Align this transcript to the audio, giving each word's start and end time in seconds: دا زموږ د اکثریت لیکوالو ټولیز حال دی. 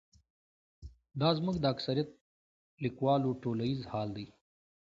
دا 1.19 1.29
زموږ 1.37 1.55
د 1.59 1.65
اکثریت 1.73 2.09
لیکوالو 2.83 3.37
ټولیز 3.43 3.79
حال 3.91 4.09
دی. 4.17 4.25